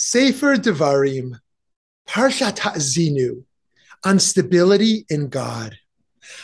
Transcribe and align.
Sefer 0.00 0.54
Devarim, 0.54 1.40
Parshat 2.08 2.60
Ha'azinu, 2.60 3.42
on 4.04 4.20
stability 4.20 5.04
in 5.10 5.28
God. 5.28 5.76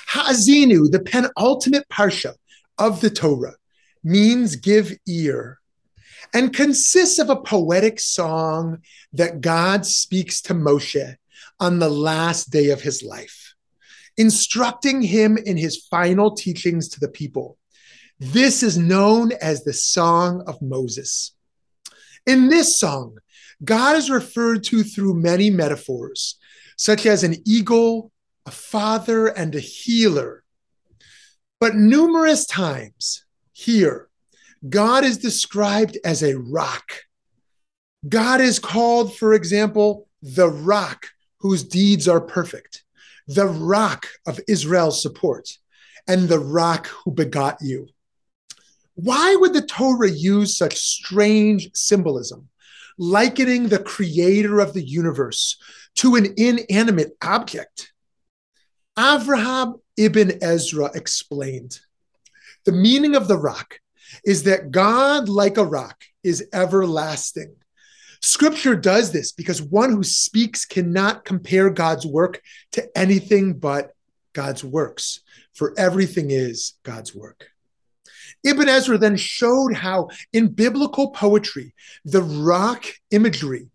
Ha'azinu, 0.08 0.90
the 0.90 0.98
penultimate 0.98 1.88
parsha 1.88 2.34
of 2.78 3.00
the 3.00 3.10
Torah, 3.10 3.54
means 4.02 4.56
give 4.56 4.92
ear 5.06 5.60
and 6.34 6.52
consists 6.52 7.20
of 7.20 7.30
a 7.30 7.36
poetic 7.36 8.00
song 8.00 8.78
that 9.12 9.40
God 9.40 9.86
speaks 9.86 10.42
to 10.42 10.54
Moshe 10.54 11.14
on 11.60 11.78
the 11.78 11.88
last 11.88 12.50
day 12.50 12.70
of 12.70 12.82
his 12.82 13.04
life, 13.04 13.54
instructing 14.16 15.00
him 15.00 15.38
in 15.38 15.56
his 15.56 15.86
final 15.88 16.34
teachings 16.34 16.88
to 16.88 16.98
the 16.98 17.08
people. 17.08 17.56
This 18.18 18.64
is 18.64 18.76
known 18.76 19.30
as 19.40 19.62
the 19.62 19.72
Song 19.72 20.42
of 20.48 20.60
Moses. 20.60 21.36
In 22.26 22.48
this 22.48 22.80
song, 22.80 23.18
God 23.62 23.96
is 23.96 24.10
referred 24.10 24.64
to 24.64 24.82
through 24.82 25.14
many 25.14 25.50
metaphors, 25.50 26.38
such 26.76 27.06
as 27.06 27.22
an 27.22 27.36
eagle, 27.46 28.10
a 28.46 28.50
father, 28.50 29.26
and 29.26 29.54
a 29.54 29.60
healer. 29.60 30.44
But 31.60 31.76
numerous 31.76 32.46
times 32.46 33.24
here, 33.52 34.08
God 34.68 35.04
is 35.04 35.18
described 35.18 35.98
as 36.04 36.22
a 36.22 36.38
rock. 36.38 36.84
God 38.08 38.40
is 38.40 38.58
called, 38.58 39.16
for 39.16 39.34
example, 39.34 40.08
the 40.22 40.48
rock 40.48 41.06
whose 41.38 41.62
deeds 41.62 42.08
are 42.08 42.20
perfect, 42.20 42.82
the 43.26 43.46
rock 43.46 44.08
of 44.26 44.40
Israel's 44.48 45.00
support, 45.00 45.50
and 46.08 46.28
the 46.28 46.38
rock 46.38 46.88
who 46.88 47.10
begot 47.12 47.58
you. 47.60 47.88
Why 48.94 49.36
would 49.36 49.52
the 49.52 49.62
Torah 49.62 50.10
use 50.10 50.56
such 50.56 50.76
strange 50.76 51.70
symbolism, 51.74 52.48
likening 52.98 53.68
the 53.68 53.78
creator 53.78 54.60
of 54.60 54.72
the 54.72 54.82
universe 54.82 55.56
to 55.96 56.16
an 56.16 56.34
inanimate 56.36 57.12
object? 57.22 57.92
Avraham 58.96 59.80
ibn 59.96 60.38
Ezra 60.42 60.90
explained 60.94 61.80
the 62.64 62.72
meaning 62.72 63.14
of 63.14 63.28
the 63.28 63.36
rock 63.36 63.80
is 64.24 64.44
that 64.44 64.70
God, 64.70 65.28
like 65.28 65.56
a 65.56 65.64
rock, 65.64 66.04
is 66.22 66.48
everlasting. 66.52 67.56
Scripture 68.22 68.74
does 68.74 69.12
this 69.12 69.32
because 69.32 69.60
one 69.60 69.90
who 69.90 70.02
speaks 70.02 70.64
cannot 70.64 71.24
compare 71.24 71.68
God's 71.68 72.06
work 72.06 72.40
to 72.72 72.88
anything 72.96 73.54
but 73.54 73.92
God's 74.32 74.64
works, 74.64 75.20
for 75.52 75.74
everything 75.76 76.30
is 76.30 76.74
God's 76.82 77.14
work. 77.14 77.48
Ibn 78.44 78.68
Ezra 78.68 78.98
then 78.98 79.16
showed 79.16 79.74
how 79.74 80.10
in 80.32 80.48
biblical 80.48 81.10
poetry, 81.10 81.74
the 82.04 82.22
rock 82.22 82.84
imagery 83.10 83.68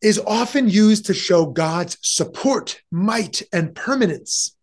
is 0.00 0.20
often 0.26 0.68
used 0.68 1.06
to 1.06 1.14
show 1.14 1.46
God's 1.46 1.96
support, 2.02 2.80
might, 2.90 3.42
and 3.52 3.74
permanence. 3.74 4.56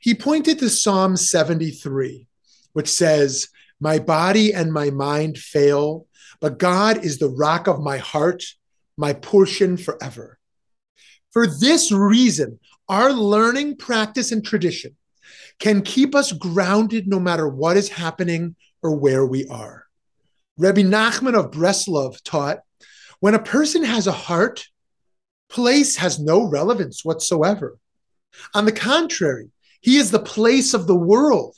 He 0.00 0.14
pointed 0.14 0.58
to 0.60 0.70
Psalm 0.70 1.16
73, 1.16 2.26
which 2.72 2.88
says, 2.88 3.48
My 3.80 3.98
body 3.98 4.54
and 4.54 4.72
my 4.72 4.90
mind 4.90 5.38
fail, 5.38 6.06
but 6.40 6.58
God 6.58 7.04
is 7.04 7.18
the 7.18 7.28
rock 7.28 7.66
of 7.66 7.80
my 7.80 7.98
heart, 7.98 8.44
my 8.96 9.12
portion 9.12 9.76
forever. 9.76 10.38
For 11.32 11.46
this 11.46 11.90
reason, 11.90 12.60
our 12.88 13.12
learning, 13.12 13.76
practice, 13.76 14.32
and 14.32 14.44
tradition 14.44 14.96
can 15.58 15.82
keep 15.82 16.14
us 16.14 16.32
grounded 16.32 17.06
no 17.06 17.18
matter 17.18 17.48
what 17.48 17.76
is 17.76 17.88
happening 17.88 18.56
or 18.82 18.96
where 18.96 19.24
we 19.24 19.46
are. 19.46 19.86
Rebbe 20.58 20.82
Nachman 20.82 21.34
of 21.34 21.50
Breslov 21.50 22.22
taught 22.22 22.60
when 23.20 23.34
a 23.34 23.42
person 23.42 23.84
has 23.84 24.06
a 24.06 24.12
heart, 24.12 24.66
place 25.48 25.96
has 25.96 26.18
no 26.18 26.48
relevance 26.48 27.04
whatsoever. 27.04 27.78
On 28.54 28.64
the 28.64 28.72
contrary, 28.72 29.50
he 29.80 29.96
is 29.96 30.10
the 30.10 30.18
place 30.18 30.74
of 30.74 30.86
the 30.86 30.94
world. 30.94 31.56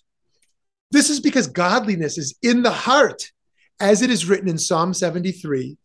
This 0.91 1.11
is 1.11 1.21
because 1.21 1.47
godliness 1.47 2.19
is 2.19 2.37
in 2.43 2.63
the 2.63 2.71
heart. 2.71 3.31
As 3.81 4.03
it 4.03 4.11
is 4.11 4.27
written 4.27 4.49
in 4.49 4.59
Psalm 4.59 4.93
73, 4.93 5.77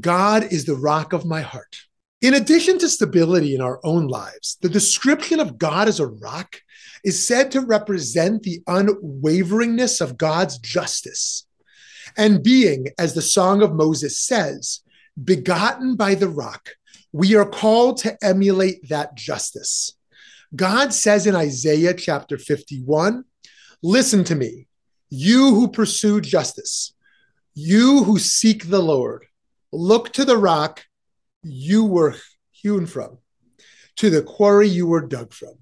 God 0.00 0.44
is 0.44 0.64
the 0.64 0.76
rock 0.76 1.12
of 1.12 1.24
my 1.24 1.42
heart. 1.42 1.76
In 2.22 2.34
addition 2.34 2.78
to 2.78 2.88
stability 2.88 3.54
in 3.54 3.60
our 3.60 3.80
own 3.84 4.06
lives, 4.08 4.56
the 4.62 4.68
description 4.68 5.40
of 5.40 5.58
God 5.58 5.88
as 5.88 6.00
a 6.00 6.06
rock 6.06 6.60
is 7.04 7.26
said 7.26 7.50
to 7.50 7.60
represent 7.60 8.42
the 8.42 8.60
unwaveringness 8.66 10.00
of 10.00 10.16
God's 10.16 10.58
justice. 10.58 11.46
And 12.16 12.42
being, 12.42 12.88
as 12.98 13.14
the 13.14 13.22
Song 13.22 13.62
of 13.62 13.74
Moses 13.74 14.18
says, 14.18 14.80
begotten 15.22 15.96
by 15.96 16.14
the 16.14 16.28
rock, 16.28 16.70
we 17.12 17.36
are 17.36 17.48
called 17.48 17.98
to 17.98 18.16
emulate 18.22 18.88
that 18.88 19.14
justice. 19.14 19.92
God 20.56 20.92
says 20.92 21.26
in 21.26 21.34
Isaiah 21.34 21.94
chapter 21.94 22.38
51 22.38 23.24
Listen 23.82 24.24
to 24.24 24.34
me, 24.34 24.66
you 25.10 25.54
who 25.54 25.68
pursue 25.68 26.20
justice, 26.20 26.94
you 27.54 28.02
who 28.04 28.18
seek 28.18 28.70
the 28.70 28.82
Lord, 28.82 29.26
look 29.72 30.10
to 30.14 30.24
the 30.24 30.38
rock 30.38 30.84
you 31.44 31.84
were 31.84 32.16
hewn 32.50 32.86
from, 32.86 33.18
to 33.96 34.10
the 34.10 34.22
quarry 34.22 34.68
you 34.68 34.86
were 34.86 35.06
dug 35.06 35.32
from. 35.32 35.54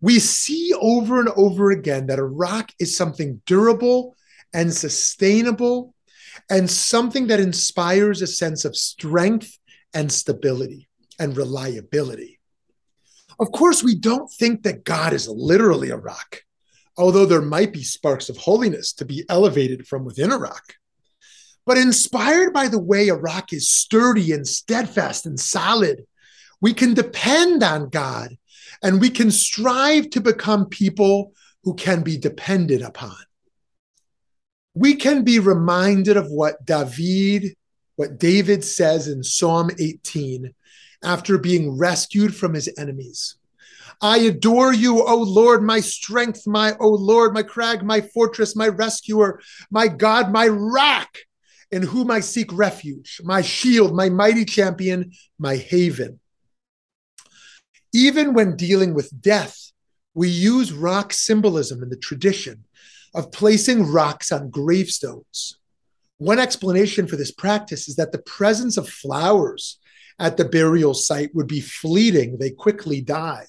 We 0.00 0.18
see 0.18 0.72
over 0.80 1.20
and 1.20 1.28
over 1.30 1.70
again 1.70 2.06
that 2.06 2.18
a 2.18 2.24
rock 2.24 2.72
is 2.78 2.96
something 2.96 3.42
durable 3.46 4.16
and 4.52 4.72
sustainable 4.72 5.94
and 6.50 6.70
something 6.70 7.26
that 7.28 7.40
inspires 7.40 8.22
a 8.22 8.26
sense 8.26 8.64
of 8.64 8.76
strength 8.76 9.58
and 9.94 10.10
stability 10.10 10.88
and 11.18 11.36
reliability. 11.36 12.38
Of 13.40 13.52
course, 13.52 13.84
we 13.84 13.94
don't 13.94 14.30
think 14.30 14.62
that 14.62 14.84
God 14.84 15.12
is 15.12 15.28
literally 15.28 15.90
a 15.90 15.96
rock, 15.96 16.42
although 16.96 17.26
there 17.26 17.42
might 17.42 17.72
be 17.72 17.82
sparks 17.82 18.28
of 18.28 18.36
holiness 18.36 18.92
to 18.94 19.04
be 19.04 19.24
elevated 19.28 19.86
from 19.86 20.04
within 20.04 20.32
a 20.32 20.38
rock. 20.38 20.74
But 21.68 21.76
inspired 21.76 22.54
by 22.54 22.68
the 22.68 22.78
way 22.78 23.08
a 23.08 23.14
rock 23.14 23.52
is 23.52 23.70
sturdy 23.70 24.32
and 24.32 24.48
steadfast 24.48 25.26
and 25.26 25.38
solid, 25.38 26.06
we 26.62 26.72
can 26.72 26.94
depend 26.94 27.62
on 27.62 27.90
God 27.90 28.38
and 28.82 29.02
we 29.02 29.10
can 29.10 29.30
strive 29.30 30.08
to 30.10 30.20
become 30.22 30.70
people 30.70 31.34
who 31.64 31.74
can 31.74 32.02
be 32.02 32.16
depended 32.16 32.80
upon. 32.80 33.18
We 34.72 34.94
can 34.94 35.24
be 35.24 35.40
reminded 35.40 36.16
of 36.16 36.30
what 36.30 36.64
David, 36.64 37.54
what 37.96 38.18
David 38.18 38.64
says 38.64 39.06
in 39.06 39.22
Psalm 39.22 39.70
18 39.78 40.54
after 41.04 41.36
being 41.36 41.76
rescued 41.76 42.34
from 42.34 42.54
his 42.54 42.72
enemies. 42.78 43.36
I 44.00 44.20
adore 44.20 44.72
you, 44.72 45.06
O 45.06 45.16
Lord, 45.16 45.62
my 45.62 45.80
strength, 45.80 46.46
my 46.46 46.76
O 46.80 46.88
Lord, 46.88 47.34
my 47.34 47.42
crag, 47.42 47.82
my 47.82 48.00
fortress, 48.00 48.56
my 48.56 48.68
rescuer, 48.68 49.42
my 49.70 49.86
God, 49.86 50.32
my 50.32 50.48
rock, 50.48 51.08
in 51.70 51.82
whom 51.82 52.10
I 52.10 52.20
seek 52.20 52.52
refuge, 52.52 53.20
my 53.24 53.42
shield, 53.42 53.94
my 53.94 54.08
mighty 54.08 54.44
champion, 54.44 55.12
my 55.38 55.56
haven. 55.56 56.20
Even 57.92 58.34
when 58.34 58.56
dealing 58.56 58.94
with 58.94 59.20
death, 59.20 59.72
we 60.14 60.28
use 60.28 60.72
rock 60.72 61.12
symbolism 61.12 61.82
in 61.82 61.90
the 61.90 61.96
tradition 61.96 62.64
of 63.14 63.32
placing 63.32 63.86
rocks 63.90 64.32
on 64.32 64.50
gravestones. 64.50 65.58
One 66.18 66.38
explanation 66.38 67.06
for 67.06 67.16
this 67.16 67.30
practice 67.30 67.88
is 67.88 67.96
that 67.96 68.12
the 68.12 68.18
presence 68.18 68.76
of 68.76 68.88
flowers 68.88 69.78
at 70.18 70.36
the 70.36 70.44
burial 70.44 70.94
site 70.94 71.34
would 71.34 71.46
be 71.46 71.60
fleeting, 71.60 72.38
they 72.38 72.50
quickly 72.50 73.00
die. 73.00 73.46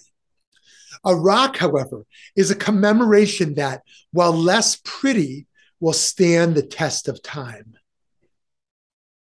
A 1.03 1.15
rock, 1.15 1.57
however, 1.57 2.05
is 2.35 2.51
a 2.51 2.55
commemoration 2.55 3.55
that, 3.55 3.81
while 4.11 4.33
less 4.33 4.79
pretty, 4.83 5.47
will 5.79 5.93
stand 5.93 6.55
the 6.55 6.61
test 6.61 7.07
of 7.07 7.23
time. 7.23 7.73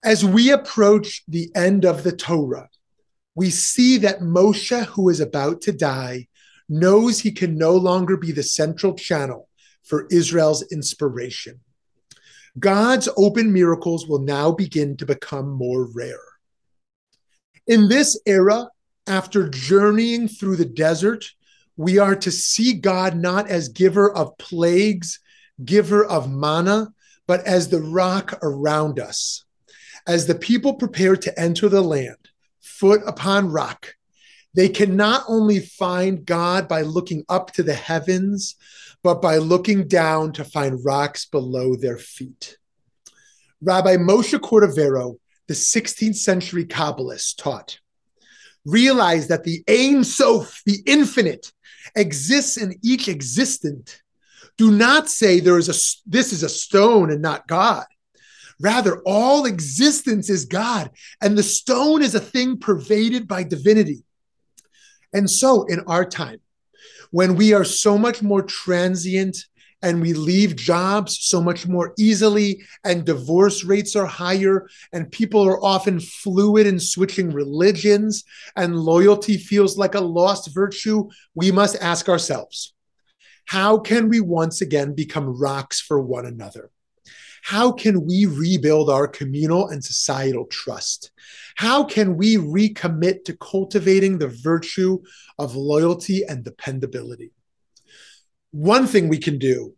As 0.04 0.24
we 0.24 0.52
approach 0.52 1.24
the 1.26 1.50
end 1.56 1.84
of 1.84 2.04
the 2.04 2.12
Torah, 2.12 2.68
we 3.34 3.50
see 3.50 3.98
that 3.98 4.20
Moshe, 4.20 4.84
who 4.86 5.08
is 5.08 5.18
about 5.18 5.60
to 5.62 5.72
die, 5.72 6.28
knows 6.68 7.18
he 7.18 7.32
can 7.32 7.56
no 7.56 7.74
longer 7.74 8.16
be 8.16 8.30
the 8.30 8.42
central 8.42 8.94
channel 8.94 9.48
for 9.82 10.06
Israel's 10.10 10.62
inspiration. 10.70 11.60
God's 12.58 13.08
open 13.16 13.52
miracles 13.52 14.06
will 14.06 14.20
now 14.20 14.52
begin 14.52 14.96
to 14.98 15.06
become 15.06 15.50
more 15.50 15.88
rare. 15.92 16.20
In 17.66 17.88
this 17.88 18.20
era, 18.24 18.68
after 19.06 19.48
journeying 19.48 20.28
through 20.28 20.56
the 20.56 20.64
desert, 20.64 21.24
we 21.76 21.98
are 21.98 22.16
to 22.16 22.30
see 22.30 22.72
God 22.72 23.16
not 23.16 23.48
as 23.48 23.68
giver 23.68 24.12
of 24.12 24.38
plagues, 24.38 25.20
giver 25.64 26.04
of 26.04 26.30
manna, 26.30 26.88
but 27.26 27.44
as 27.46 27.68
the 27.68 27.80
rock 27.80 28.38
around 28.42 28.98
us. 29.00 29.44
As 30.08 30.26
the 30.26 30.34
people 30.34 30.74
prepare 30.74 31.16
to 31.16 31.40
enter 31.40 31.68
the 31.68 31.82
land, 31.82 32.16
foot 32.60 33.02
upon 33.06 33.52
rock. 33.52 33.94
They 34.54 34.68
can 34.68 34.96
not 34.96 35.24
only 35.28 35.60
find 35.60 36.24
God 36.24 36.66
by 36.66 36.80
looking 36.80 37.24
up 37.28 37.52
to 37.52 37.62
the 37.62 37.74
heavens, 37.74 38.56
but 39.04 39.22
by 39.22 39.36
looking 39.36 39.86
down 39.86 40.32
to 40.32 40.44
find 40.44 40.84
rocks 40.84 41.26
below 41.26 41.76
their 41.76 41.98
feet. 41.98 42.56
Rabbi 43.60 43.96
Moshe 43.96 44.38
Cordovero 44.40 45.18
the 45.48 45.54
16th 45.54 46.16
century 46.16 46.64
Kabbalist, 46.64 47.38
taught. 47.38 47.80
Realize 48.64 49.28
that 49.28 49.44
the 49.44 49.64
Ein 49.68 50.04
Sof, 50.04 50.62
the 50.66 50.82
infinite, 50.86 51.52
exists 51.96 52.58
in 52.58 52.78
each 52.84 53.08
existent. 53.08 54.02
Do 54.58 54.70
not 54.70 55.08
say 55.08 55.40
there 55.40 55.58
is 55.58 55.68
a 55.68 56.08
this 56.08 56.32
is 56.32 56.42
a 56.42 56.48
stone 56.48 57.10
and 57.10 57.22
not 57.22 57.48
God. 57.48 57.86
Rather, 58.60 59.00
all 59.06 59.46
existence 59.46 60.28
is 60.28 60.44
God, 60.44 60.90
and 61.20 61.38
the 61.38 61.42
stone 61.42 62.02
is 62.02 62.14
a 62.14 62.20
thing 62.20 62.58
pervaded 62.58 63.28
by 63.28 63.44
divinity. 63.44 64.02
And 65.12 65.30
so, 65.30 65.64
in 65.64 65.80
our 65.80 66.04
time, 66.04 66.40
when 67.10 67.36
we 67.36 67.52
are 67.52 67.64
so 67.64 67.96
much 67.96 68.22
more 68.22 68.42
transient 68.42 69.38
and 69.80 70.02
we 70.02 70.12
leave 70.12 70.56
jobs 70.56 71.18
so 71.20 71.40
much 71.40 71.68
more 71.68 71.94
easily, 71.96 72.62
and 72.84 73.04
divorce 73.04 73.62
rates 73.62 73.94
are 73.94 74.06
higher, 74.06 74.68
and 74.92 75.12
people 75.12 75.46
are 75.46 75.64
often 75.64 76.00
fluid 76.00 76.66
in 76.66 76.80
switching 76.80 77.30
religions, 77.30 78.24
and 78.56 78.76
loyalty 78.76 79.36
feels 79.36 79.78
like 79.78 79.94
a 79.94 80.00
lost 80.00 80.52
virtue, 80.52 81.08
we 81.34 81.52
must 81.52 81.76
ask 81.80 82.08
ourselves 82.08 82.74
how 83.44 83.78
can 83.78 84.10
we 84.10 84.20
once 84.20 84.60
again 84.60 84.94
become 84.94 85.38
rocks 85.40 85.80
for 85.80 85.98
one 85.98 86.26
another? 86.26 86.70
How 87.48 87.72
can 87.72 88.04
we 88.04 88.26
rebuild 88.26 88.90
our 88.90 89.08
communal 89.08 89.68
and 89.68 89.82
societal 89.82 90.44
trust? 90.44 91.10
How 91.56 91.82
can 91.82 92.18
we 92.18 92.36
recommit 92.36 93.24
to 93.24 93.38
cultivating 93.38 94.18
the 94.18 94.28
virtue 94.28 94.98
of 95.38 95.56
loyalty 95.56 96.24
and 96.28 96.44
dependability? 96.44 97.30
One 98.50 98.86
thing 98.86 99.08
we 99.08 99.16
can 99.16 99.38
do 99.38 99.72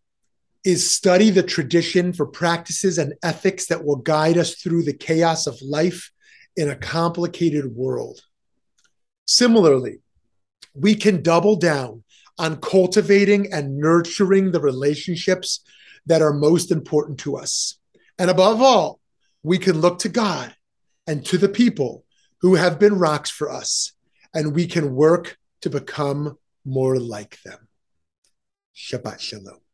is 0.64 0.90
study 0.90 1.30
the 1.30 1.44
tradition 1.44 2.12
for 2.12 2.26
practices 2.26 2.98
and 2.98 3.14
ethics 3.22 3.66
that 3.66 3.84
will 3.84 4.02
guide 4.02 4.36
us 4.36 4.56
through 4.56 4.82
the 4.82 4.92
chaos 4.92 5.46
of 5.46 5.62
life 5.62 6.10
in 6.56 6.68
a 6.68 6.74
complicated 6.74 7.66
world. 7.66 8.20
Similarly, 9.28 10.00
we 10.74 10.96
can 10.96 11.22
double 11.22 11.54
down 11.54 12.02
on 12.36 12.60
cultivating 12.60 13.52
and 13.52 13.78
nurturing 13.78 14.50
the 14.50 14.60
relationships 14.60 15.60
that 16.06 16.22
are 16.22 16.32
most 16.32 16.70
important 16.70 17.18
to 17.20 17.36
us. 17.36 17.78
And 18.18 18.30
above 18.30 18.60
all, 18.60 19.00
we 19.42 19.58
can 19.58 19.80
look 19.80 20.00
to 20.00 20.08
God 20.08 20.54
and 21.06 21.24
to 21.26 21.38
the 21.38 21.48
people 21.48 22.04
who 22.40 22.54
have 22.54 22.78
been 22.78 22.98
rocks 22.98 23.30
for 23.30 23.50
us, 23.50 23.92
and 24.34 24.54
we 24.54 24.66
can 24.66 24.94
work 24.94 25.38
to 25.62 25.70
become 25.70 26.38
more 26.64 26.98
like 26.98 27.40
them. 27.42 27.68
Shabbat 28.74 29.20
Shalom. 29.20 29.69